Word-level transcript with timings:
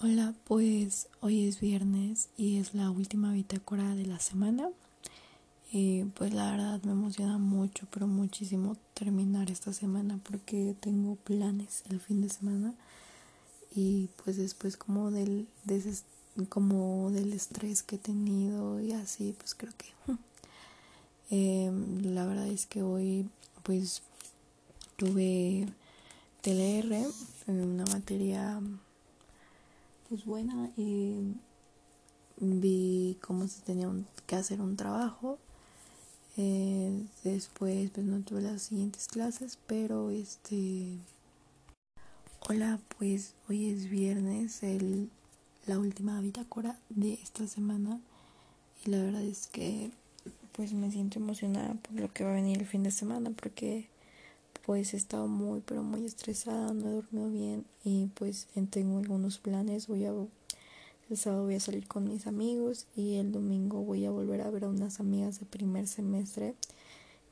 Hola, 0.00 0.32
pues 0.44 1.08
hoy 1.20 1.48
es 1.48 1.58
viernes 1.58 2.28
y 2.36 2.58
es 2.58 2.72
la 2.72 2.88
última 2.88 3.32
bitácora 3.32 3.96
de 3.96 4.06
la 4.06 4.20
semana. 4.20 4.70
Y 5.72 6.04
pues 6.04 6.32
la 6.32 6.52
verdad 6.52 6.80
me 6.84 6.92
emociona 6.92 7.36
mucho, 7.38 7.88
pero 7.90 8.06
muchísimo 8.06 8.76
terminar 8.94 9.50
esta 9.50 9.72
semana 9.72 10.20
porque 10.22 10.76
tengo 10.78 11.16
planes 11.16 11.82
el 11.90 11.98
fin 11.98 12.20
de 12.22 12.28
semana 12.28 12.74
y 13.74 14.08
pues 14.22 14.36
después 14.36 14.76
como 14.76 15.10
del 15.10 15.48
como 16.48 17.10
del 17.10 17.32
estrés 17.32 17.82
que 17.82 17.96
he 17.96 17.98
tenido 17.98 18.80
y 18.80 18.92
así 18.92 19.34
pues 19.36 19.56
creo 19.56 19.72
que 19.76 19.88
em, 21.66 22.14
la 22.14 22.24
verdad 22.24 22.46
es 22.46 22.66
que 22.66 22.84
hoy 22.84 23.28
pues 23.64 24.02
tuve 24.96 25.66
TLR, 26.42 27.04
una 27.48 27.84
materia 27.86 28.60
pues 30.08 30.24
buena 30.24 30.70
y 30.76 31.34
vi 32.38 33.18
cómo 33.20 33.46
se 33.46 33.60
tenía 33.62 33.90
que 34.26 34.36
hacer 34.36 34.60
un 34.60 34.76
trabajo. 34.76 35.38
Eh, 36.36 37.04
después 37.24 37.90
pues 37.90 38.06
no 38.06 38.20
tuve 38.20 38.42
las 38.42 38.62
siguientes 38.62 39.08
clases, 39.08 39.58
pero 39.66 40.10
este... 40.10 40.98
Hola, 42.48 42.80
pues 42.96 43.34
hoy 43.48 43.68
es 43.70 43.90
viernes, 43.90 44.62
el, 44.62 45.10
la 45.66 45.78
última 45.78 46.20
bitácora 46.20 46.78
de 46.88 47.14
esta 47.14 47.46
semana 47.46 48.00
y 48.84 48.90
la 48.90 49.02
verdad 49.02 49.22
es 49.22 49.48
que 49.48 49.90
pues 50.52 50.72
me 50.72 50.90
siento 50.90 51.18
emocionada 51.18 51.74
por 51.74 52.00
lo 52.00 52.12
que 52.12 52.24
va 52.24 52.30
a 52.30 52.34
venir 52.34 52.58
el 52.58 52.66
fin 52.66 52.84
de 52.84 52.90
semana 52.90 53.30
porque 53.30 53.88
pues 54.68 54.92
he 54.92 54.98
estado 54.98 55.28
muy 55.28 55.62
pero 55.62 55.82
muy 55.82 56.04
estresada, 56.04 56.74
no 56.74 56.90
he 56.90 56.92
dormido 56.92 57.30
bien 57.30 57.64
y 57.84 58.08
pues 58.08 58.48
tengo 58.68 58.98
algunos 58.98 59.38
planes, 59.38 59.86
voy 59.86 60.04
a 60.04 60.12
el 61.08 61.16
sábado 61.16 61.44
voy 61.44 61.54
a 61.54 61.60
salir 61.60 61.88
con 61.88 62.06
mis 62.06 62.26
amigos 62.26 62.86
y 62.94 63.14
el 63.14 63.32
domingo 63.32 63.80
voy 63.80 64.04
a 64.04 64.10
volver 64.10 64.42
a 64.42 64.50
ver 64.50 64.64
a 64.64 64.68
unas 64.68 65.00
amigas 65.00 65.40
de 65.40 65.46
primer 65.46 65.86
semestre. 65.86 66.54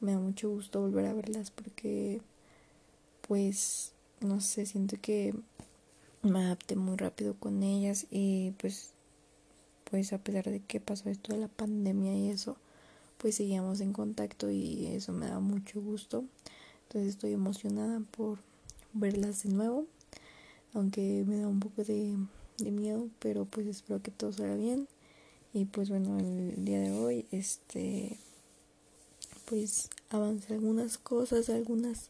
Me 0.00 0.12
da 0.12 0.18
mucho 0.18 0.48
gusto 0.48 0.80
volver 0.80 1.04
a 1.04 1.12
verlas 1.12 1.50
porque 1.50 2.22
pues 3.28 3.92
no 4.22 4.40
sé, 4.40 4.64
siento 4.64 4.96
que 4.98 5.34
me 6.22 6.38
adapté 6.38 6.74
muy 6.74 6.96
rápido 6.96 7.34
con 7.34 7.62
ellas 7.62 8.06
y 8.10 8.52
pues 8.52 8.92
pues 9.90 10.14
a 10.14 10.18
pesar 10.24 10.44
de 10.44 10.60
que 10.60 10.80
pasó 10.80 11.10
esto 11.10 11.34
de 11.34 11.40
la 11.40 11.48
pandemia 11.48 12.14
y 12.14 12.30
eso, 12.30 12.56
pues 13.18 13.34
seguíamos 13.34 13.82
en 13.82 13.92
contacto 13.92 14.48
y 14.50 14.86
eso 14.86 15.12
me 15.12 15.26
da 15.28 15.38
mucho 15.38 15.82
gusto. 15.82 16.24
Entonces 16.96 17.16
estoy 17.16 17.34
emocionada 17.34 18.00
por 18.00 18.38
verlas 18.94 19.42
de 19.42 19.50
nuevo, 19.50 19.84
aunque 20.72 21.24
me 21.26 21.36
da 21.36 21.46
un 21.46 21.60
poco 21.60 21.84
de, 21.84 22.16
miedo, 22.70 23.10
pero 23.18 23.44
pues 23.44 23.66
espero 23.66 24.00
que 24.00 24.10
todo 24.10 24.32
salga 24.32 24.54
bien. 24.54 24.88
Y 25.52 25.66
pues 25.66 25.90
bueno, 25.90 26.18
el 26.18 26.64
día 26.64 26.80
de 26.80 26.92
hoy, 26.92 27.26
este, 27.32 28.18
pues 29.44 29.90
avancé 30.08 30.54
algunas 30.54 30.96
cosas, 30.96 31.50
algunas 31.50 32.08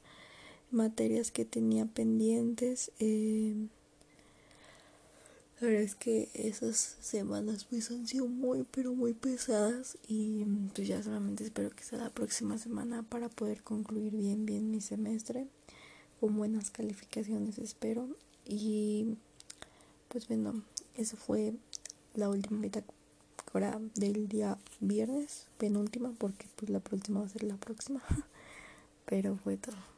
materias 0.70 1.32
que 1.32 1.44
tenía 1.44 1.86
pendientes. 1.86 2.92
Eh, 3.00 3.56
la 5.60 5.68
verdad 5.68 5.82
es 5.82 5.94
que 5.94 6.28
esas 6.34 6.96
semanas 7.00 7.64
pues 7.64 7.90
han 7.90 8.06
sido 8.06 8.26
muy 8.26 8.66
pero 8.70 8.92
muy 8.92 9.14
pesadas 9.14 9.96
y 10.06 10.44
pues 10.74 10.86
ya 10.86 11.02
solamente 11.02 11.44
espero 11.44 11.70
que 11.70 11.82
sea 11.82 11.98
la 11.98 12.10
próxima 12.10 12.58
semana 12.58 13.02
para 13.02 13.30
poder 13.30 13.62
concluir 13.62 14.14
bien 14.14 14.44
bien 14.44 14.70
mi 14.70 14.82
semestre 14.82 15.46
con 16.20 16.36
buenas 16.36 16.70
calificaciones 16.70 17.58
espero. 17.58 18.08
Y 18.44 19.16
pues 20.08 20.28
bueno 20.28 20.62
eso 20.94 21.16
fue 21.16 21.54
la 22.14 22.28
última 22.28 22.60
bitácora 22.60 23.80
del 23.94 24.28
día 24.28 24.58
viernes 24.80 25.46
penúltima 25.56 26.12
porque 26.18 26.46
pues 26.56 26.70
la 26.70 26.80
próxima 26.80 27.20
va 27.20 27.26
a 27.26 27.30
ser 27.30 27.44
la 27.44 27.56
próxima 27.56 28.02
pero 29.06 29.36
fue 29.36 29.56
todo 29.56 29.95